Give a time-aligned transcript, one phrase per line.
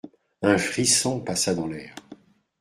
[0.41, 1.93] Un frisson passa dans l'air.